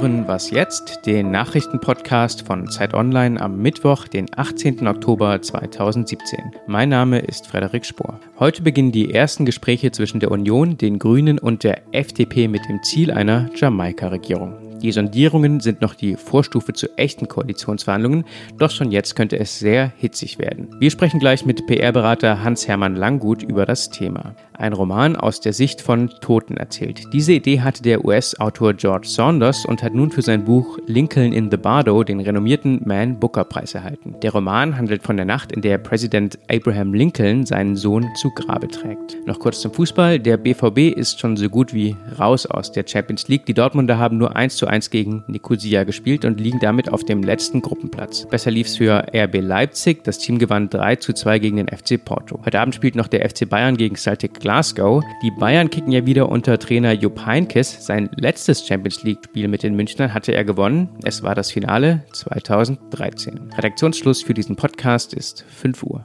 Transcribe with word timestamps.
hören 0.00 0.28
Was 0.28 0.52
jetzt, 0.52 1.06
den 1.06 1.32
Nachrichtenpodcast 1.32 2.46
von 2.46 2.68
Zeit 2.70 2.94
Online 2.94 3.40
am 3.40 3.58
Mittwoch, 3.58 4.06
den 4.06 4.26
18. 4.36 4.86
Oktober 4.86 5.42
2017. 5.42 6.52
Mein 6.68 6.90
Name 6.90 7.18
ist 7.18 7.48
Frederik 7.48 7.84
Spohr. 7.84 8.20
Heute 8.38 8.62
beginnen 8.62 8.92
die 8.92 9.12
ersten 9.12 9.44
Gespräche 9.44 9.90
zwischen 9.90 10.20
der 10.20 10.30
Union, 10.30 10.78
den 10.78 11.00
Grünen 11.00 11.40
und 11.40 11.64
der 11.64 11.82
FDP 11.92 12.46
mit 12.46 12.68
dem 12.68 12.80
Ziel 12.84 13.10
einer 13.10 13.50
Jamaika-Regierung. 13.56 14.68
Die 14.82 14.92
Sondierungen 14.92 15.58
sind 15.58 15.80
noch 15.80 15.94
die 15.94 16.14
Vorstufe 16.14 16.72
zu 16.72 16.96
echten 16.96 17.26
Koalitionsverhandlungen, 17.26 18.24
doch 18.56 18.70
schon 18.70 18.92
jetzt 18.92 19.16
könnte 19.16 19.36
es 19.40 19.58
sehr 19.58 19.92
hitzig 19.96 20.38
werden. 20.38 20.68
Wir 20.78 20.92
sprechen 20.92 21.18
gleich 21.18 21.44
mit 21.44 21.66
PR-Berater 21.66 22.44
Hans-Hermann 22.44 22.94
Langgut 22.94 23.42
über 23.42 23.66
das 23.66 23.90
Thema. 23.90 24.36
Ein 24.58 24.72
Roman 24.72 25.14
aus 25.14 25.40
der 25.40 25.52
Sicht 25.52 25.80
von 25.80 26.08
Toten 26.20 26.56
erzählt. 26.56 27.04
Diese 27.12 27.32
Idee 27.32 27.60
hatte 27.60 27.80
der 27.80 28.04
US-Autor 28.04 28.74
George 28.74 29.06
Saunders 29.06 29.64
und 29.64 29.84
hat 29.84 29.94
nun 29.94 30.10
für 30.10 30.22
sein 30.22 30.44
Buch 30.44 30.78
Lincoln 30.86 31.32
in 31.32 31.48
the 31.48 31.56
Bardo 31.56 32.02
den 32.02 32.18
renommierten 32.18 32.82
Man 32.84 33.20
Booker 33.20 33.44
Preis 33.44 33.74
erhalten. 33.74 34.16
Der 34.20 34.32
Roman 34.32 34.76
handelt 34.76 35.04
von 35.04 35.16
der 35.16 35.26
Nacht, 35.26 35.52
in 35.52 35.62
der 35.62 35.78
Präsident 35.78 36.40
Abraham 36.50 36.92
Lincoln 36.92 37.46
seinen 37.46 37.76
Sohn 37.76 38.08
zu 38.16 38.30
Grabe 38.30 38.66
trägt. 38.66 39.16
Noch 39.26 39.38
kurz 39.38 39.60
zum 39.60 39.72
Fußball. 39.72 40.18
Der 40.18 40.36
BVB 40.36 40.96
ist 40.96 41.20
schon 41.20 41.36
so 41.36 41.48
gut 41.48 41.72
wie 41.72 41.94
raus 42.18 42.44
aus 42.44 42.72
der 42.72 42.84
Champions 42.84 43.28
League. 43.28 43.46
Die 43.46 43.54
Dortmunder 43.54 43.96
haben 43.96 44.18
nur 44.18 44.34
1 44.34 44.56
zu 44.56 44.66
1 44.66 44.90
gegen 44.90 45.22
Nicosia 45.28 45.84
gespielt 45.84 46.24
und 46.24 46.40
liegen 46.40 46.58
damit 46.58 46.92
auf 46.92 47.04
dem 47.04 47.22
letzten 47.22 47.62
Gruppenplatz. 47.62 48.26
Besser 48.26 48.50
lief 48.50 48.66
es 48.66 48.76
für 48.78 49.06
RB 49.14 49.36
Leipzig. 49.40 50.02
Das 50.02 50.18
Team 50.18 50.40
gewann 50.40 50.68
3 50.68 50.96
zu 50.96 51.12
2 51.12 51.38
gegen 51.38 51.58
den 51.58 51.68
FC 51.68 52.04
Porto. 52.04 52.40
Heute 52.44 52.58
Abend 52.58 52.74
spielt 52.74 52.96
noch 52.96 53.06
der 53.06 53.28
FC 53.30 53.48
Bayern 53.48 53.76
gegen 53.76 53.94
Celtic 53.94 54.40
Glasgow. 54.48 55.04
Die 55.20 55.30
Bayern 55.30 55.68
kicken 55.68 55.92
ja 55.92 56.06
wieder 56.06 56.30
unter 56.30 56.58
Trainer 56.58 56.92
Jupp 56.92 57.26
Heynckes. 57.26 57.84
Sein 57.84 58.08
letztes 58.16 58.66
Champions 58.66 59.02
League-Spiel 59.02 59.46
mit 59.46 59.62
den 59.62 59.74
Münchnern 59.74 60.14
hatte 60.14 60.32
er 60.32 60.42
gewonnen. 60.42 60.88
Es 61.04 61.22
war 61.22 61.34
das 61.34 61.50
Finale 61.50 62.02
2013. 62.14 63.52
Redaktionsschluss 63.58 64.22
für 64.22 64.32
diesen 64.32 64.56
Podcast 64.56 65.12
ist 65.12 65.44
5 65.50 65.82
Uhr. 65.82 66.02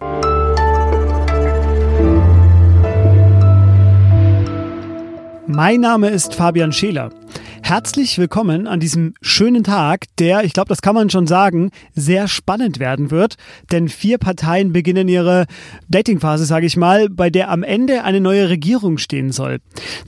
Mein 5.48 5.80
Name 5.80 6.10
ist 6.10 6.36
Fabian 6.36 6.74
Scheler. 6.74 7.12
Herzlich 7.66 8.18
willkommen 8.18 8.68
an 8.68 8.82
diesem 8.82 9.14
schönen 9.22 9.64
Tag, 9.64 10.08
der, 10.20 10.44
ich 10.44 10.52
glaube, 10.52 10.68
das 10.68 10.82
kann 10.82 10.94
man 10.94 11.10
schon 11.10 11.28
sagen, 11.28 11.72
sehr 11.96 12.28
spannend 12.28 12.78
werden 12.78 13.10
wird. 13.10 13.36
Denn 13.72 13.88
vier 13.88 14.18
Parteien 14.18 14.74
beginnen 14.74 15.08
ihre 15.08 15.46
Datingphase, 15.88 16.44
sage 16.44 16.66
ich 16.66 16.76
mal, 16.76 17.08
bei 17.10 17.30
der 17.30 17.50
am 17.50 17.64
Ende 17.64 18.04
eine 18.04 18.20
neue 18.20 18.50
Regierung 18.50 18.98
stehen 18.98 19.32
soll. 19.32 19.60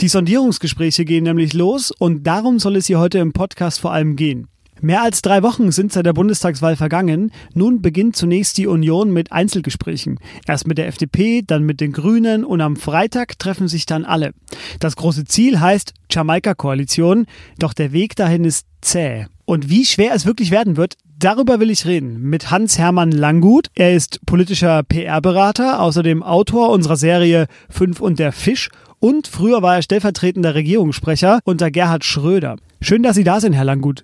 Die 0.02 0.10
Sondierungsgespräche 0.10 1.06
gehen 1.06 1.24
nämlich 1.24 1.54
los 1.54 1.92
und 1.98 2.28
darum 2.28 2.60
soll 2.60 2.76
es 2.76 2.88
hier 2.88 3.00
heute 3.00 3.20
im 3.20 3.32
Podcast 3.32 3.80
vor 3.80 3.94
allem 3.94 4.18
gehen. 4.18 4.50
Mehr 4.82 5.02
als 5.02 5.22
drei 5.22 5.42
Wochen 5.42 5.72
sind 5.72 5.94
seit 5.94 6.06
der 6.06 6.14
Bundestagswahl 6.14 6.76
vergangen. 6.76 7.32
Nun 7.54 7.82
beginnt 7.82 8.16
zunächst 8.16 8.58
die 8.58 8.68
Union 8.68 9.12
mit 9.12 9.32
Einzelgesprächen. 9.32 10.20
Erst 10.48 10.68
mit 10.68 10.78
der 10.78 10.88
FDP, 10.88 11.44
dann 11.46 11.64
mit 11.64 11.82
den 11.82 11.92
Grünen 11.92 12.44
und 12.44 12.62
am 12.62 12.76
Freitag 12.76 13.40
treffen 13.40 13.68
sich 13.68 13.86
dann 13.86 14.06
alle. 14.06 14.34
Das 14.80 14.96
große 14.96 15.26
Ziel 15.26 15.60
heißt 15.60 15.94
Jamaika-Koalition, 16.12 17.26
doch 17.58 17.74
der 17.74 17.94
Weg 17.94 18.16
dahin 18.16 18.44
ist 18.44 18.68
zäh. 18.82 19.28
Und 19.46 19.70
wie 19.70 19.86
schwer 19.86 20.14
es 20.14 20.26
wirklich 20.26 20.52
werden 20.52 20.76
wird, 20.76 20.96
darüber 21.20 21.60
will 21.60 21.70
ich 21.70 21.86
reden 21.86 22.22
mit 22.22 22.52
Hans-Hermann 22.52 23.12
Langgut. 23.12 23.68
Er 23.76 23.94
ist 23.94 24.26
politischer 24.26 24.84
PR-Berater, 24.84 25.80
außerdem 25.80 26.24
Autor 26.24 26.70
unserer 26.70 26.98
Serie 26.98 27.48
Fünf 27.70 28.02
und 28.02 28.20
der 28.20 28.32
Fisch 28.32 28.70
und 29.00 29.28
früher 29.28 29.62
war 29.62 29.76
er 29.76 29.82
stellvertretender 29.82 30.56
Regierungssprecher 30.56 31.40
unter 31.44 31.70
Gerhard 31.70 32.04
Schröder. 32.04 32.56
Schön, 32.82 33.04
dass 33.04 33.16
Sie 33.16 33.24
da 33.24 33.40
sind, 33.40 33.54
Herr 33.54 33.66
Langgut. 33.66 34.04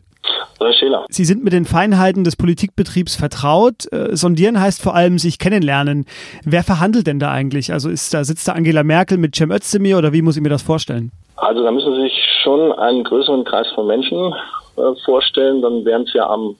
Sie 1.10 1.26
sind 1.26 1.44
mit 1.44 1.54
den 1.54 1.66
Feinheiten 1.66 2.24
des 2.24 2.36
Politikbetriebs 2.36 3.16
vertraut. 3.16 3.92
Äh, 3.92 4.16
sondieren 4.16 4.60
heißt 4.60 4.82
vor 4.82 4.96
allem 4.96 5.18
sich 5.18 5.40
kennenlernen. 5.40 6.06
Wer 6.44 6.64
verhandelt 6.64 7.08
denn 7.08 7.20
da 7.20 7.32
eigentlich? 7.32 7.74
Also 7.74 7.90
ist 7.90 8.14
da 8.14 8.24
sitzt 8.24 8.48
da 8.48 8.54
Angela 8.54 8.84
Merkel 8.84 9.18
mit 9.18 9.36
Cem 9.36 9.52
Özdemir 9.52 9.98
oder 9.98 10.14
wie 10.14 10.22
muss 10.22 10.38
ich 10.38 10.44
mir 10.44 10.50
das 10.50 10.62
vorstellen? 10.62 11.12
Also 11.36 11.64
da 11.64 11.72
müssen 11.72 11.96
Sie 11.96 12.02
sich 12.02 12.14
schon 12.44 12.72
einen 12.74 13.04
größeren 13.04 13.44
Kreis 13.44 13.68
von 13.74 13.88
Menschen 13.88 14.34
äh, 14.78 14.82
vorstellen. 15.04 15.62
Dann 15.62 15.84
werden 15.86 16.06
es 16.08 16.14
ja 16.14 16.30
am 16.30 16.56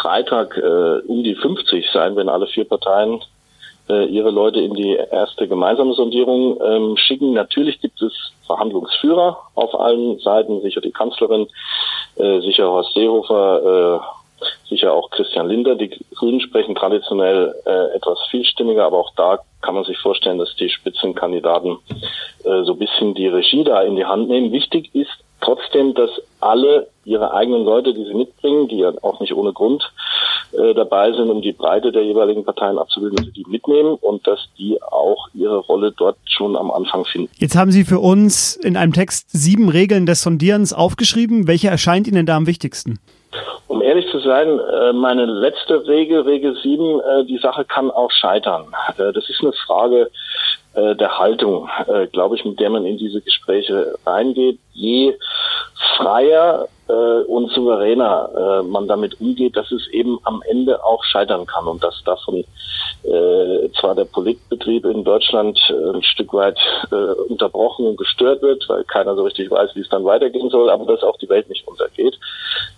Freitag 0.00 0.56
äh, 0.56 1.00
um 1.06 1.22
die 1.22 1.34
50 1.34 1.86
sein, 1.92 2.16
wenn 2.16 2.28
alle 2.28 2.46
vier 2.46 2.64
Parteien 2.64 3.20
äh, 3.88 4.06
ihre 4.06 4.30
Leute 4.30 4.60
in 4.60 4.74
die 4.74 4.94
erste 4.94 5.48
gemeinsame 5.48 5.94
Sondierung 5.94 6.60
ähm, 6.62 6.96
schicken. 6.96 7.32
Natürlich 7.32 7.80
gibt 7.80 8.00
es 8.02 8.12
Verhandlungsführer 8.46 9.38
auf 9.54 9.78
allen 9.78 10.18
Seiten, 10.20 10.60
sicher 10.62 10.80
die 10.80 10.92
Kanzlerin, 10.92 11.48
äh, 12.16 12.40
sicher 12.40 12.68
Horst 12.68 12.94
Seehofer, 12.94 14.00
äh, 14.02 14.68
sicher 14.68 14.92
auch 14.92 15.10
Christian 15.10 15.48
Linder. 15.48 15.74
Die 15.74 15.90
Grünen 16.14 16.40
sprechen 16.40 16.74
traditionell 16.74 17.54
äh, 17.64 17.96
etwas 17.96 18.18
vielstimmiger, 18.30 18.84
aber 18.84 18.98
auch 18.98 19.12
da 19.16 19.40
kann 19.60 19.74
man 19.74 19.84
sich 19.84 19.98
vorstellen, 19.98 20.38
dass 20.38 20.54
die 20.56 20.68
Spitzenkandidaten 20.68 21.78
äh, 22.44 22.62
so 22.64 22.72
ein 22.72 22.78
bisschen 22.78 23.14
die 23.14 23.28
Regie 23.28 23.64
da 23.64 23.82
in 23.82 23.96
die 23.96 24.04
Hand 24.04 24.28
nehmen. 24.28 24.52
Wichtig 24.52 24.94
ist 24.94 25.10
trotzdem, 25.40 25.94
dass 25.94 26.10
alle 26.40 26.88
ihre 27.04 27.32
eigenen 27.32 27.64
Leute, 27.64 27.94
die 27.94 28.04
sie 28.04 28.14
mitbringen, 28.14 28.68
die 28.68 28.78
ja 28.78 28.92
auch 29.02 29.20
nicht 29.20 29.34
ohne 29.34 29.52
Grund 29.52 29.92
äh, 30.52 30.74
dabei 30.74 31.12
sind, 31.12 31.30
um 31.30 31.40
die 31.40 31.52
Breite 31.52 31.92
der 31.92 32.04
jeweiligen 32.04 32.44
Parteien 32.44 32.78
abzubilden, 32.78 33.16
dass 33.16 33.26
sie 33.26 33.32
die 33.32 33.46
mitnehmen 33.48 33.96
und 34.00 34.26
dass 34.26 34.38
die 34.58 34.78
auch 34.82 35.28
ihre 35.32 35.56
Rolle 35.56 35.92
dort 35.96 36.18
schon 36.26 36.56
am 36.56 36.70
Anfang 36.70 37.06
finden. 37.06 37.30
Jetzt 37.38 37.56
haben 37.56 37.70
Sie 37.70 37.84
für 37.84 38.00
uns 38.00 38.56
in 38.56 38.76
einem 38.76 38.92
Text 38.92 39.30
sieben 39.30 39.70
Regeln 39.70 40.04
des 40.04 40.22
Sondierens 40.22 40.74
aufgeschrieben. 40.74 41.46
Welche 41.46 41.68
erscheint 41.68 42.06
Ihnen 42.06 42.26
da 42.26 42.36
am 42.36 42.46
wichtigsten? 42.46 42.98
Um 43.66 43.80
ehrlich 43.80 44.06
zu 44.10 44.18
sein, 44.18 44.58
äh, 44.58 44.92
meine 44.92 45.24
letzte 45.24 45.86
Regel, 45.86 46.20
Regel 46.20 46.54
7, 46.62 47.00
äh, 47.00 47.24
die 47.24 47.38
Sache 47.38 47.64
kann 47.64 47.90
auch 47.90 48.10
scheitern. 48.10 48.66
Das 48.98 49.28
ist 49.28 49.40
eine 49.40 49.52
Frage 49.66 50.10
der 50.74 51.18
Haltung, 51.18 51.68
glaube 52.12 52.34
ich, 52.34 52.46
mit 52.46 52.58
der 52.58 52.70
man 52.70 52.86
in 52.86 52.96
diese 52.96 53.20
Gespräche 53.20 53.94
reingeht. 54.06 54.58
Je 54.72 55.12
freier 55.96 56.68
äh, 56.88 56.92
und 56.92 57.50
souveräner 57.52 58.30
äh, 58.36 58.62
man 58.62 58.88
damit 58.88 59.20
umgeht, 59.20 59.56
dass 59.56 59.70
es 59.70 59.86
eben 59.88 60.18
am 60.24 60.42
Ende 60.48 60.84
auch 60.84 61.04
scheitern 61.04 61.46
kann 61.46 61.66
und 61.66 61.82
dass 61.82 62.02
davon 62.04 62.44
äh, 63.04 63.70
zwar 63.80 63.94
der 63.94 64.04
Politbetrieb 64.04 64.84
in 64.84 65.04
Deutschland 65.04 65.58
äh, 65.70 65.96
ein 65.96 66.02
Stück 66.02 66.32
weit 66.32 66.58
äh, 66.90 66.94
unterbrochen 67.28 67.86
und 67.86 67.96
gestört 67.96 68.42
wird, 68.42 68.68
weil 68.68 68.84
keiner 68.84 69.14
so 69.14 69.24
richtig 69.24 69.50
weiß, 69.50 69.70
wie 69.74 69.80
es 69.80 69.88
dann 69.88 70.04
weitergehen 70.04 70.50
soll, 70.50 70.70
aber 70.70 70.86
dass 70.86 71.02
auch 71.02 71.18
die 71.18 71.28
Welt 71.28 71.48
nicht 71.48 71.66
untergeht, 71.66 72.18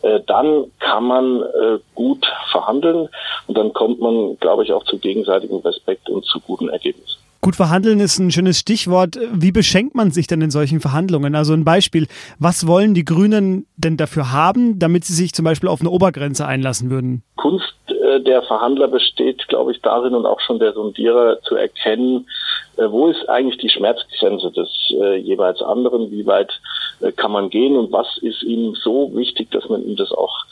äh, 0.02 0.20
dann 0.26 0.70
kann 0.78 1.04
man 1.04 1.42
äh, 1.42 1.78
gut 1.94 2.26
verhandeln 2.50 3.08
und 3.46 3.58
dann 3.58 3.72
kommt 3.72 4.00
man, 4.00 4.38
glaube 4.38 4.64
ich, 4.64 4.72
auch 4.72 4.84
zu 4.84 4.98
gegenseitigem 4.98 5.58
Respekt 5.58 6.08
und 6.08 6.24
zu 6.24 6.40
guten 6.40 6.68
Ergebnissen. 6.68 7.23
Gut 7.44 7.56
verhandeln 7.56 8.00
ist 8.00 8.18
ein 8.18 8.30
schönes 8.30 8.58
Stichwort. 8.58 9.18
Wie 9.30 9.52
beschenkt 9.52 9.94
man 9.94 10.10
sich 10.10 10.26
denn 10.26 10.40
in 10.40 10.50
solchen 10.50 10.80
Verhandlungen? 10.80 11.34
Also 11.34 11.52
ein 11.52 11.62
Beispiel. 11.62 12.06
Was 12.38 12.66
wollen 12.66 12.94
die 12.94 13.04
Grünen 13.04 13.66
denn 13.76 13.98
dafür 13.98 14.32
haben, 14.32 14.78
damit 14.78 15.04
sie 15.04 15.12
sich 15.12 15.34
zum 15.34 15.44
Beispiel 15.44 15.68
auf 15.68 15.82
eine 15.82 15.90
Obergrenze 15.90 16.46
einlassen 16.46 16.88
würden? 16.88 17.22
Kunst 17.36 17.74
äh, 17.88 18.22
der 18.22 18.44
Verhandler 18.44 18.88
besteht, 18.88 19.46
glaube 19.48 19.72
ich, 19.72 19.82
darin 19.82 20.14
und 20.14 20.24
auch 20.24 20.40
schon 20.40 20.58
der 20.58 20.72
Sondierer 20.72 21.42
zu 21.42 21.54
erkennen, 21.54 22.26
wo 22.76 23.08
ist 23.08 23.28
eigentlich 23.28 23.58
die 23.58 23.68
Schmerzgrenze 23.68 24.50
des 24.50 24.68
äh, 24.90 25.16
jeweils 25.16 25.62
anderen, 25.62 26.10
wie 26.10 26.26
weit 26.26 26.52
äh, 27.00 27.12
kann 27.12 27.32
man 27.32 27.50
gehen 27.50 27.76
und 27.76 27.92
was 27.92 28.18
ist 28.18 28.42
ihm 28.42 28.74
so 28.74 29.14
wichtig, 29.14 29.50
dass 29.50 29.68
man 29.68 29.84
ihm 29.84 29.96
das 29.96 30.12
auch 30.12 30.44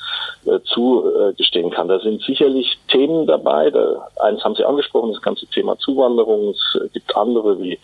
äh, 0.44 0.60
zugestehen 0.64 1.70
kann. 1.70 1.88
Da 1.88 1.98
sind 2.00 2.22
sicherlich 2.22 2.78
Themen 2.88 3.26
dabei, 3.26 3.70
da, 3.70 4.08
eins 4.20 4.42
haben 4.44 4.54
Sie 4.54 4.64
angesprochen, 4.64 5.12
das 5.12 5.22
ganze 5.22 5.46
Thema 5.46 5.78
Zuwanderung, 5.78 6.50
es 6.50 6.92
gibt 6.92 7.16
andere 7.16 7.60
wie 7.60 7.78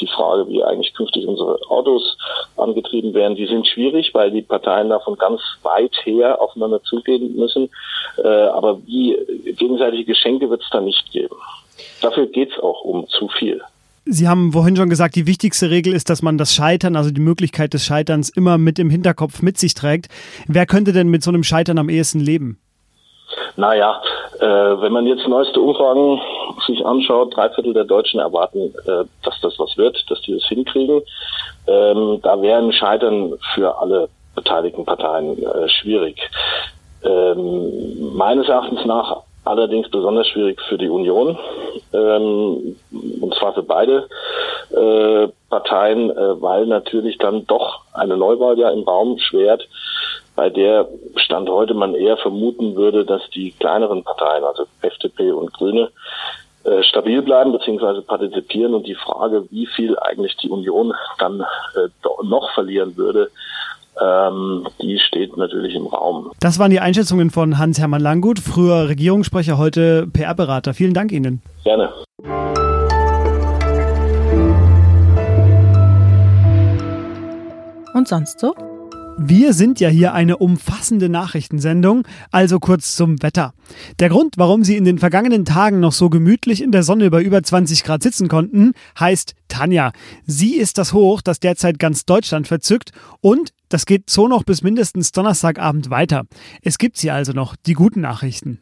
die 0.00 0.06
Frage, 0.06 0.48
wie 0.48 0.62
eigentlich 0.62 0.94
künftig 0.94 1.26
unsere 1.26 1.58
Autos 1.68 2.16
angetrieben 2.56 3.14
werden, 3.14 3.36
die 3.36 3.46
sind 3.46 3.66
schwierig, 3.66 4.14
weil 4.14 4.30
die 4.30 4.42
Parteien 4.42 4.88
davon 4.88 5.16
ganz 5.16 5.40
weit 5.62 5.94
her 6.04 6.40
aufeinander 6.40 6.82
zugehen 6.82 7.36
müssen, 7.36 7.70
äh, 8.22 8.28
aber 8.28 8.78
wie 8.86 9.16
gegenseitige 9.44 10.04
Geschenke 10.04 10.50
wird 10.50 10.62
es 10.62 10.70
da 10.70 10.80
nicht 10.80 11.10
geben. 11.12 11.36
Dafür 12.00 12.26
geht 12.26 12.52
es 12.52 12.58
auch 12.58 12.82
um 12.82 13.08
zu 13.08 13.28
viel. 13.28 13.62
Sie 14.08 14.28
haben 14.28 14.52
vorhin 14.52 14.76
schon 14.76 14.88
gesagt, 14.88 15.16
die 15.16 15.26
wichtigste 15.26 15.68
Regel 15.68 15.92
ist, 15.92 16.08
dass 16.08 16.22
man 16.22 16.38
das 16.38 16.54
Scheitern, 16.54 16.94
also 16.94 17.10
die 17.10 17.20
Möglichkeit 17.20 17.74
des 17.74 17.84
Scheiterns 17.84 18.28
immer 18.28 18.56
mit 18.56 18.78
im 18.78 18.88
Hinterkopf 18.88 19.42
mit 19.42 19.58
sich 19.58 19.74
trägt. 19.74 20.06
Wer 20.46 20.64
könnte 20.64 20.92
denn 20.92 21.08
mit 21.08 21.24
so 21.24 21.30
einem 21.32 21.42
Scheitern 21.42 21.76
am 21.76 21.88
ehesten 21.88 22.20
leben? 22.20 22.60
Naja, 23.56 24.00
äh, 24.38 24.46
wenn 24.46 24.92
man 24.92 25.06
jetzt 25.06 25.26
neueste 25.26 25.60
Umfragen 25.60 26.20
sich 26.68 26.86
anschaut, 26.86 27.34
drei 27.34 27.50
Viertel 27.50 27.74
der 27.74 27.84
Deutschen 27.84 28.20
erwarten, 28.20 28.72
äh, 28.86 29.04
dass 29.24 29.40
das 29.42 29.58
was 29.58 29.76
wird, 29.76 29.98
dass 30.08 30.20
die 30.22 30.34
das 30.34 30.44
hinkriegen. 30.44 31.02
Ähm, 31.66 32.20
da 32.22 32.40
wäre 32.40 32.62
ein 32.62 32.72
Scheitern 32.72 33.32
für 33.54 33.76
alle 33.76 34.08
beteiligten 34.36 34.84
Parteien 34.84 35.36
äh, 35.42 35.68
schwierig. 35.68 36.16
Ähm, 37.02 38.14
meines 38.14 38.48
Erachtens 38.48 38.84
nach 38.84 39.22
allerdings 39.46 39.88
besonders 39.90 40.28
schwierig 40.28 40.60
für 40.68 40.78
die 40.78 40.88
Union, 40.88 41.38
ähm, 41.92 42.76
und 43.20 43.34
zwar 43.34 43.54
für 43.54 43.62
beide 43.62 44.08
äh, 44.70 45.28
Parteien, 45.48 46.10
äh, 46.10 46.42
weil 46.42 46.66
natürlich 46.66 47.18
dann 47.18 47.46
doch 47.46 47.82
eine 47.92 48.16
Neuwahl 48.16 48.58
ja 48.58 48.70
im 48.70 48.82
Raum 48.82 49.18
schwert. 49.18 49.66
bei 50.34 50.50
der 50.50 50.88
Stand 51.16 51.48
heute 51.48 51.72
man 51.72 51.94
eher 51.94 52.18
vermuten 52.18 52.76
würde, 52.76 53.06
dass 53.06 53.22
die 53.30 53.52
kleineren 53.52 54.04
Parteien, 54.04 54.44
also 54.44 54.66
FDP 54.82 55.32
und 55.32 55.52
Grüne, 55.54 55.90
äh, 56.64 56.82
stabil 56.82 57.22
bleiben 57.22 57.52
bzw. 57.52 58.02
partizipieren 58.02 58.74
und 58.74 58.86
die 58.86 58.96
Frage, 58.96 59.46
wie 59.50 59.66
viel 59.66 59.96
eigentlich 59.98 60.36
die 60.38 60.50
Union 60.50 60.92
dann 61.18 61.40
äh, 61.40 61.88
noch 62.24 62.50
verlieren 62.54 62.96
würde, 62.96 63.30
ähm, 64.02 64.66
die 64.80 64.98
steht 64.98 65.36
natürlich 65.36 65.74
im 65.74 65.86
Raum. 65.86 66.30
Das 66.40 66.58
waren 66.58 66.70
die 66.70 66.80
Einschätzungen 66.80 67.30
von 67.30 67.58
Hans-Hermann 67.58 68.02
Langgut, 68.02 68.38
früher 68.38 68.88
Regierungssprecher, 68.88 69.58
heute 69.58 70.06
PR-Berater. 70.06 70.74
Vielen 70.74 70.94
Dank 70.94 71.12
Ihnen. 71.12 71.42
Gerne. 71.64 71.90
Und 77.94 78.08
sonst 78.08 78.40
so? 78.40 78.54
Wir 79.18 79.54
sind 79.54 79.80
ja 79.80 79.88
hier 79.88 80.12
eine 80.12 80.36
umfassende 80.36 81.08
Nachrichtensendung, 81.08 82.06
also 82.30 82.58
kurz 82.60 82.96
zum 82.96 83.22
Wetter. 83.22 83.54
Der 83.98 84.10
Grund, 84.10 84.34
warum 84.36 84.62
Sie 84.62 84.76
in 84.76 84.84
den 84.84 84.98
vergangenen 84.98 85.46
Tagen 85.46 85.80
noch 85.80 85.92
so 85.92 86.10
gemütlich 86.10 86.62
in 86.62 86.70
der 86.70 86.82
Sonne 86.82 87.10
bei 87.10 87.22
über 87.22 87.42
20 87.42 87.82
Grad 87.82 88.02
sitzen 88.02 88.28
konnten, 88.28 88.72
heißt 89.00 89.34
Tanja. 89.48 89.92
Sie 90.26 90.56
ist 90.56 90.76
das 90.76 90.92
Hoch, 90.92 91.22
das 91.22 91.40
derzeit 91.40 91.78
ganz 91.78 92.04
Deutschland 92.04 92.46
verzückt 92.46 92.90
und 93.22 93.52
das 93.70 93.86
geht 93.86 94.10
so 94.10 94.28
noch 94.28 94.44
bis 94.44 94.62
mindestens 94.62 95.12
Donnerstagabend 95.12 95.88
weiter. 95.88 96.26
Es 96.60 96.76
gibt 96.76 96.98
sie 96.98 97.10
also 97.10 97.32
noch, 97.32 97.56
die 97.56 97.72
guten 97.72 98.02
Nachrichten. 98.02 98.60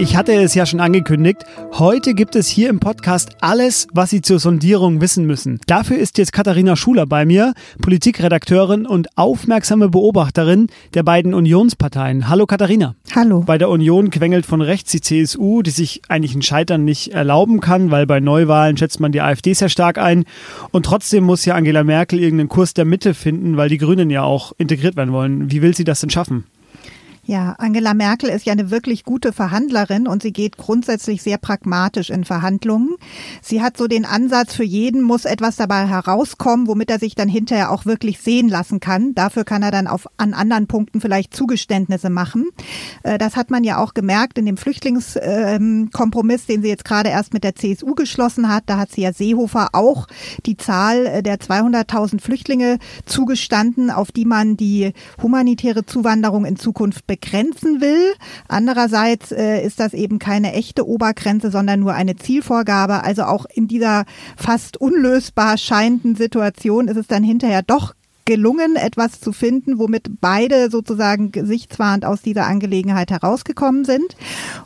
Ich 0.00 0.16
hatte 0.16 0.32
es 0.32 0.54
ja 0.54 0.64
schon 0.64 0.78
angekündigt. 0.78 1.44
Heute 1.72 2.14
gibt 2.14 2.36
es 2.36 2.46
hier 2.46 2.68
im 2.68 2.78
Podcast 2.78 3.30
alles, 3.40 3.88
was 3.92 4.10
Sie 4.10 4.22
zur 4.22 4.38
Sondierung 4.38 5.00
wissen 5.00 5.26
müssen. 5.26 5.58
Dafür 5.66 5.98
ist 5.98 6.18
jetzt 6.18 6.32
Katharina 6.32 6.76
Schuler 6.76 7.04
bei 7.04 7.26
mir, 7.26 7.52
Politikredakteurin 7.82 8.86
und 8.86 9.08
aufmerksame 9.18 9.88
Beobachterin 9.88 10.68
der 10.94 11.02
beiden 11.02 11.34
Unionsparteien. 11.34 12.28
Hallo 12.28 12.46
Katharina. 12.46 12.94
Hallo. 13.16 13.40
Bei 13.40 13.58
der 13.58 13.70
Union 13.70 14.10
quengelt 14.10 14.46
von 14.46 14.60
rechts 14.60 14.92
die 14.92 15.00
CSU, 15.00 15.62
die 15.62 15.70
sich 15.70 16.02
eigentlich 16.06 16.36
ein 16.36 16.42
Scheitern 16.42 16.84
nicht 16.84 17.08
erlauben 17.08 17.58
kann, 17.58 17.90
weil 17.90 18.06
bei 18.06 18.20
Neuwahlen 18.20 18.76
schätzt 18.76 19.00
man 19.00 19.10
die 19.10 19.20
AfD 19.20 19.52
sehr 19.52 19.68
stark 19.68 19.98
ein. 19.98 20.26
Und 20.70 20.86
trotzdem 20.86 21.24
muss 21.24 21.44
ja 21.44 21.56
Angela 21.56 21.82
Merkel 21.82 22.20
irgendeinen 22.20 22.48
Kurs 22.48 22.72
der 22.72 22.84
Mitte 22.84 23.14
finden, 23.14 23.56
weil 23.56 23.68
die 23.68 23.78
Grünen 23.78 24.10
ja 24.10 24.22
auch 24.22 24.52
integriert 24.58 24.94
werden 24.94 25.12
wollen. 25.12 25.50
Wie 25.50 25.60
will 25.60 25.74
sie 25.74 25.84
das 25.84 26.00
denn 26.00 26.10
schaffen? 26.10 26.44
Ja, 27.28 27.56
Angela 27.58 27.92
Merkel 27.92 28.30
ist 28.30 28.46
ja 28.46 28.54
eine 28.54 28.70
wirklich 28.70 29.04
gute 29.04 29.34
Verhandlerin 29.34 30.08
und 30.08 30.22
sie 30.22 30.32
geht 30.32 30.56
grundsätzlich 30.56 31.22
sehr 31.22 31.36
pragmatisch 31.36 32.08
in 32.08 32.24
Verhandlungen. 32.24 32.96
Sie 33.42 33.60
hat 33.60 33.76
so 33.76 33.86
den 33.86 34.06
Ansatz, 34.06 34.54
für 34.54 34.64
jeden 34.64 35.02
muss 35.02 35.26
etwas 35.26 35.56
dabei 35.56 35.86
herauskommen, 35.86 36.68
womit 36.68 36.90
er 36.90 36.98
sich 36.98 37.14
dann 37.16 37.28
hinterher 37.28 37.70
auch 37.70 37.84
wirklich 37.84 38.20
sehen 38.20 38.48
lassen 38.48 38.80
kann. 38.80 39.14
Dafür 39.14 39.44
kann 39.44 39.62
er 39.62 39.70
dann 39.70 39.88
auf, 39.88 40.06
an 40.16 40.32
anderen 40.32 40.68
Punkten 40.68 41.02
vielleicht 41.02 41.36
Zugeständnisse 41.36 42.08
machen. 42.08 42.48
Äh, 43.02 43.18
das 43.18 43.36
hat 43.36 43.50
man 43.50 43.62
ja 43.62 43.76
auch 43.76 43.92
gemerkt 43.92 44.38
in 44.38 44.46
dem 44.46 44.56
Flüchtlingskompromiss, 44.56 46.46
den 46.46 46.62
sie 46.62 46.68
jetzt 46.68 46.86
gerade 46.86 47.10
erst 47.10 47.34
mit 47.34 47.44
der 47.44 47.54
CSU 47.54 47.94
geschlossen 47.94 48.48
hat. 48.48 48.62
Da 48.68 48.78
hat 48.78 48.92
sie 48.92 49.02
ja 49.02 49.12
Seehofer 49.12 49.68
auch 49.74 50.06
die 50.46 50.56
Zahl 50.56 51.04
äh, 51.04 51.22
der 51.22 51.36
200.000 51.36 52.22
Flüchtlinge 52.22 52.78
zugestanden, 53.04 53.90
auf 53.90 54.12
die 54.12 54.24
man 54.24 54.56
die 54.56 54.94
humanitäre 55.22 55.84
Zuwanderung 55.84 56.46
in 56.46 56.56
Zukunft 56.56 57.06
begrenzen 57.20 57.80
will. 57.80 58.14
Andererseits 58.48 59.32
äh, 59.32 59.64
ist 59.64 59.80
das 59.80 59.94
eben 59.94 60.18
keine 60.18 60.52
echte 60.52 60.86
Obergrenze, 60.86 61.50
sondern 61.50 61.80
nur 61.80 61.94
eine 61.94 62.16
Zielvorgabe. 62.16 63.02
Also 63.02 63.24
auch 63.24 63.46
in 63.52 63.68
dieser 63.68 64.04
fast 64.36 64.76
unlösbar 64.76 65.58
scheinenden 65.58 66.16
Situation 66.16 66.88
ist 66.88 66.96
es 66.96 67.06
dann 67.06 67.22
hinterher 67.22 67.62
doch 67.62 67.94
gelungen, 68.28 68.76
etwas 68.76 69.20
zu 69.20 69.32
finden, 69.32 69.78
womit 69.78 70.20
beide 70.20 70.70
sozusagen 70.70 71.32
gesichtswahrend 71.32 72.04
aus 72.04 72.20
dieser 72.20 72.46
Angelegenheit 72.46 73.10
herausgekommen 73.10 73.86
sind. 73.86 74.16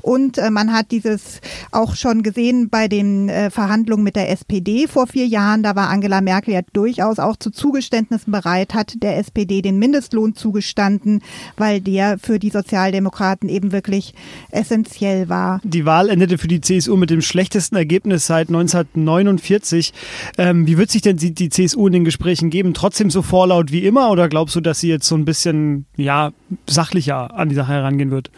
Und 0.00 0.36
äh, 0.36 0.50
man 0.50 0.72
hat 0.72 0.90
dieses 0.90 1.40
auch 1.70 1.94
schon 1.94 2.24
gesehen 2.24 2.70
bei 2.70 2.88
den 2.88 3.28
äh, 3.28 3.50
Verhandlungen 3.50 4.02
mit 4.02 4.16
der 4.16 4.30
SPD 4.30 4.88
vor 4.88 5.06
vier 5.06 5.28
Jahren. 5.28 5.62
Da 5.62 5.76
war 5.76 5.90
Angela 5.90 6.20
Merkel 6.20 6.54
ja 6.54 6.62
durchaus 6.72 7.20
auch 7.20 7.36
zu 7.36 7.52
Zugeständnissen 7.52 8.32
bereit, 8.32 8.74
hat 8.74 9.00
der 9.00 9.16
SPD 9.18 9.62
den 9.62 9.78
Mindestlohn 9.78 10.34
zugestanden, 10.34 11.22
weil 11.56 11.80
der 11.80 12.18
für 12.18 12.40
die 12.40 12.50
Sozialdemokraten 12.50 13.48
eben 13.48 13.70
wirklich 13.70 14.12
essentiell 14.50 15.28
war. 15.28 15.60
Die 15.62 15.86
Wahl 15.86 16.08
endete 16.08 16.36
für 16.36 16.48
die 16.48 16.60
CSU 16.60 16.96
mit 16.96 17.10
dem 17.10 17.22
schlechtesten 17.22 17.76
Ergebnis 17.76 18.26
seit 18.26 18.48
1949. 18.48 19.92
Ähm, 20.36 20.66
wie 20.66 20.78
wird 20.78 20.90
sich 20.90 21.02
denn 21.02 21.16
die, 21.16 21.32
die 21.32 21.48
CSU 21.48 21.86
in 21.86 21.92
den 21.92 22.04
Gesprächen 22.04 22.50
geben? 22.50 22.74
Trotzdem 22.74 23.08
so 23.08 23.22
vorlaut 23.22 23.51
vorlaut 23.52 23.72
wie 23.72 23.84
immer 23.87 24.10
oder 24.10 24.28
glaubst 24.28 24.56
du, 24.56 24.60
dass 24.60 24.81
sie 24.81 24.88
jetzt 24.88 25.06
so 25.06 25.14
ein 25.14 25.25
bisschen 25.25 25.84
ja, 25.96 26.32
sachlicher 26.69 27.34
an 27.37 27.49
die 27.49 27.54
Sache 27.54 27.72
herangehen 27.72 28.10
wird? 28.10 28.31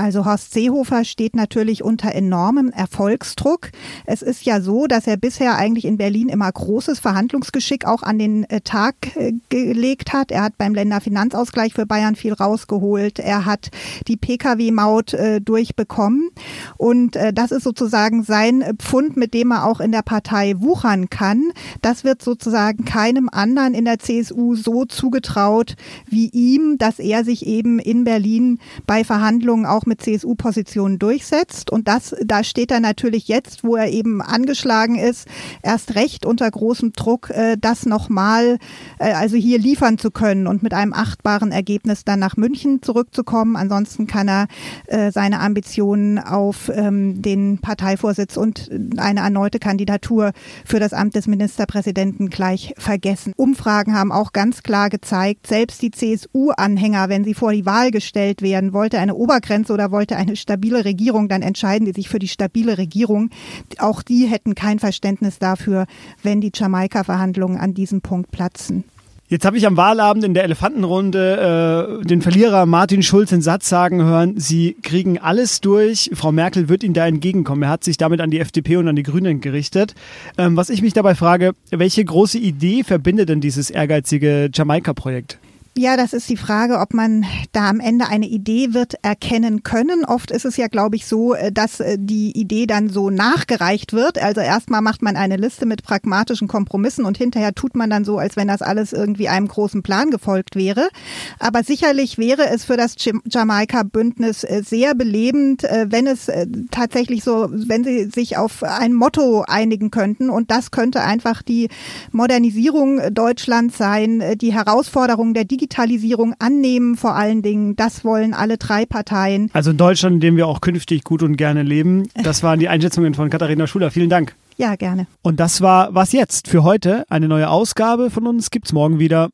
Also 0.00 0.24
Horst 0.24 0.54
Seehofer 0.54 1.04
steht 1.04 1.36
natürlich 1.36 1.84
unter 1.84 2.14
enormem 2.14 2.70
Erfolgsdruck. 2.70 3.68
Es 4.06 4.22
ist 4.22 4.46
ja 4.46 4.62
so, 4.62 4.86
dass 4.86 5.06
er 5.06 5.18
bisher 5.18 5.56
eigentlich 5.56 5.84
in 5.84 5.98
Berlin 5.98 6.30
immer 6.30 6.50
großes 6.50 7.00
Verhandlungsgeschick 7.00 7.84
auch 7.84 8.02
an 8.02 8.18
den 8.18 8.44
äh, 8.44 8.62
Tag 8.62 8.94
äh, 9.16 9.34
gelegt 9.50 10.14
hat. 10.14 10.30
Er 10.30 10.42
hat 10.42 10.56
beim 10.56 10.72
Länderfinanzausgleich 10.72 11.74
für 11.74 11.84
Bayern 11.84 12.16
viel 12.16 12.32
rausgeholt. 12.32 13.18
Er 13.18 13.44
hat 13.44 13.68
die 14.08 14.16
Pkw-Maut 14.16 15.12
äh, 15.12 15.42
durchbekommen. 15.42 16.30
Und 16.78 17.16
äh, 17.16 17.34
das 17.34 17.50
ist 17.50 17.64
sozusagen 17.64 18.22
sein 18.22 18.64
Pfund, 18.78 19.18
mit 19.18 19.34
dem 19.34 19.50
er 19.50 19.66
auch 19.66 19.80
in 19.80 19.92
der 19.92 20.00
Partei 20.00 20.54
wuchern 20.56 21.10
kann. 21.10 21.52
Das 21.82 22.04
wird 22.04 22.22
sozusagen 22.22 22.86
keinem 22.86 23.28
anderen 23.30 23.74
in 23.74 23.84
der 23.84 23.98
CSU 23.98 24.54
so 24.54 24.86
zugetraut 24.86 25.76
wie 26.06 26.30
ihm, 26.30 26.78
dass 26.78 26.98
er 26.98 27.22
sich 27.22 27.44
eben 27.44 27.78
in 27.78 28.04
Berlin 28.04 28.60
bei 28.86 29.04
Verhandlungen 29.04 29.66
auch 29.66 29.84
mit 29.90 30.00
CSU-Positionen 30.00 30.98
durchsetzt. 30.98 31.70
Und 31.70 31.88
das, 31.88 32.16
da 32.24 32.42
steht 32.42 32.70
er 32.70 32.80
natürlich 32.80 33.28
jetzt, 33.28 33.64
wo 33.64 33.76
er 33.76 33.90
eben 33.90 34.22
angeschlagen 34.22 34.96
ist, 34.96 35.28
erst 35.62 35.94
recht 35.94 36.24
unter 36.24 36.50
großem 36.50 36.92
Druck, 36.92 37.28
äh, 37.30 37.56
das 37.60 37.84
nochmal, 37.84 38.58
äh, 38.98 39.12
also 39.12 39.36
hier 39.36 39.58
liefern 39.58 39.98
zu 39.98 40.10
können 40.10 40.46
und 40.46 40.62
mit 40.62 40.72
einem 40.72 40.94
achtbaren 40.94 41.52
Ergebnis 41.52 42.04
dann 42.04 42.20
nach 42.20 42.36
München 42.36 42.82
zurückzukommen. 42.82 43.56
Ansonsten 43.56 44.06
kann 44.06 44.28
er 44.28 44.46
äh, 44.86 45.10
seine 45.10 45.40
Ambitionen 45.40 46.18
auf 46.18 46.70
ähm, 46.74 47.20
den 47.20 47.58
Parteivorsitz 47.58 48.36
und 48.36 48.70
eine 48.96 49.20
erneute 49.20 49.58
Kandidatur 49.58 50.32
für 50.64 50.78
das 50.78 50.92
Amt 50.92 51.16
des 51.16 51.26
Ministerpräsidenten 51.26 52.30
gleich 52.30 52.74
vergessen. 52.78 53.32
Umfragen 53.36 53.94
haben 53.94 54.12
auch 54.12 54.32
ganz 54.32 54.62
klar 54.62 54.88
gezeigt, 54.90 55.46
selbst 55.46 55.82
die 55.82 55.90
CSU-Anhänger, 55.90 57.08
wenn 57.08 57.24
sie 57.24 57.34
vor 57.34 57.52
die 57.52 57.66
Wahl 57.66 57.90
gestellt 57.90 58.42
werden, 58.42 58.72
wollte 58.72 58.98
eine 58.98 59.14
Obergrenze 59.14 59.72
oder 59.72 59.79
wollte 59.90 60.16
eine 60.16 60.36
stabile 60.36 60.84
Regierung, 60.84 61.28
dann 61.28 61.42
entscheiden 61.42 61.84
die 61.84 61.92
sich 61.92 62.08
für 62.08 62.18
die 62.18 62.28
stabile 62.28 62.78
Regierung. 62.78 63.30
Auch 63.78 64.02
die 64.02 64.26
hätten 64.26 64.54
kein 64.54 64.78
Verständnis 64.78 65.38
dafür, 65.38 65.86
wenn 66.22 66.40
die 66.40 66.52
Jamaika-Verhandlungen 66.54 67.58
an 67.58 67.74
diesem 67.74 68.00
Punkt 68.00 68.30
platzen. 68.30 68.84
Jetzt 69.30 69.44
habe 69.44 69.56
ich 69.56 69.64
am 69.64 69.76
Wahlabend 69.76 70.24
in 70.24 70.34
der 70.34 70.42
Elefantenrunde 70.42 72.00
äh, 72.00 72.04
den 72.04 72.20
Verlierer 72.20 72.66
Martin 72.66 73.00
Schulz 73.04 73.30
den 73.30 73.42
Satz 73.42 73.68
sagen 73.68 74.02
hören, 74.02 74.34
sie 74.40 74.76
kriegen 74.82 75.18
alles 75.18 75.60
durch, 75.60 76.10
Frau 76.14 76.32
Merkel 76.32 76.68
wird 76.68 76.82
Ihnen 76.82 76.94
da 76.94 77.06
entgegenkommen. 77.06 77.62
Er 77.62 77.68
hat 77.68 77.84
sich 77.84 77.96
damit 77.96 78.20
an 78.20 78.32
die 78.32 78.40
FDP 78.40 78.76
und 78.76 78.88
an 78.88 78.96
die 78.96 79.04
Grünen 79.04 79.40
gerichtet. 79.40 79.94
Ähm, 80.36 80.56
was 80.56 80.68
ich 80.68 80.82
mich 80.82 80.94
dabei 80.94 81.14
frage, 81.14 81.52
welche 81.70 82.04
große 82.04 82.38
Idee 82.38 82.82
verbindet 82.82 83.28
denn 83.28 83.40
dieses 83.40 83.70
ehrgeizige 83.70 84.50
Jamaika-Projekt? 84.52 85.38
Ja, 85.80 85.96
das 85.96 86.12
ist 86.12 86.28
die 86.28 86.36
Frage, 86.36 86.78
ob 86.78 86.92
man 86.92 87.24
da 87.52 87.70
am 87.70 87.80
Ende 87.80 88.06
eine 88.06 88.26
Idee 88.26 88.74
wird 88.74 89.02
erkennen 89.02 89.62
können. 89.62 90.04
Oft 90.04 90.30
ist 90.30 90.44
es 90.44 90.58
ja, 90.58 90.66
glaube 90.66 90.96
ich, 90.96 91.06
so, 91.06 91.32
äh, 91.32 91.50
dass 91.50 91.80
äh, 91.80 91.96
die 91.98 92.38
Idee 92.38 92.66
dann 92.66 92.90
so 92.90 93.08
nachgereicht 93.08 93.94
wird. 93.94 94.22
Also 94.22 94.42
erstmal 94.42 94.82
macht 94.82 95.00
man 95.00 95.16
eine 95.16 95.38
Liste 95.38 95.64
mit 95.64 95.82
pragmatischen 95.82 96.48
Kompromissen 96.48 97.06
und 97.06 97.16
hinterher 97.16 97.54
tut 97.54 97.76
man 97.76 97.88
dann 97.88 98.04
so, 98.04 98.18
als 98.18 98.36
wenn 98.36 98.46
das 98.46 98.60
alles 98.60 98.92
irgendwie 98.92 99.30
einem 99.30 99.48
großen 99.48 99.82
Plan 99.82 100.10
gefolgt 100.10 100.54
wäre. 100.54 100.90
Aber 101.38 101.62
sicherlich 101.64 102.18
wäre 102.18 102.50
es 102.50 102.66
für 102.66 102.76
das 102.76 102.96
Jamaika-Bündnis 103.24 104.44
äh, 104.44 104.62
sehr 104.62 104.94
belebend, 104.94 105.62
wenn 105.62 106.06
es 106.06 106.30
tatsächlich 106.70 107.24
so, 107.24 107.48
wenn 107.50 107.84
sie 107.84 108.10
sich 108.10 108.36
auf 108.36 108.62
ein 108.62 108.92
Motto 108.92 109.46
einigen 109.48 109.90
könnten. 109.90 110.28
Und 110.28 110.50
das 110.50 110.72
könnte 110.72 111.00
einfach 111.00 111.40
die 111.40 111.70
Modernisierung 112.12 113.14
Deutschlands 113.14 113.78
sein, 113.78 114.36
die 114.36 114.52
Herausforderung 114.52 115.32
der 115.32 115.44
Digitalisierung 115.44 115.69
Digitalisierung 115.70 116.34
annehmen, 116.38 116.96
vor 116.96 117.14
allen 117.14 117.42
Dingen. 117.42 117.76
Das 117.76 118.04
wollen 118.04 118.34
alle 118.34 118.58
drei 118.58 118.86
Parteien. 118.86 119.50
Also 119.52 119.70
in 119.70 119.76
Deutschland, 119.76 120.14
in 120.14 120.20
dem 120.20 120.36
wir 120.36 120.46
auch 120.46 120.60
künftig 120.60 121.04
gut 121.04 121.22
und 121.22 121.36
gerne 121.36 121.62
leben. 121.62 122.08
Das 122.22 122.42
waren 122.42 122.58
die 122.58 122.68
Einschätzungen 122.68 123.14
von 123.14 123.30
Katharina 123.30 123.66
Schuler. 123.66 123.90
Vielen 123.90 124.10
Dank. 124.10 124.34
Ja, 124.56 124.74
gerne. 124.74 125.06
Und 125.22 125.40
das 125.40 125.60
war 125.60 125.94
was 125.94 126.12
jetzt 126.12 126.48
für 126.48 126.64
heute. 126.64 127.04
Eine 127.08 127.28
neue 127.28 127.48
Ausgabe 127.48 128.10
von 128.10 128.26
uns 128.26 128.50
gibt's 128.50 128.72
morgen 128.72 128.98
wieder. 128.98 129.30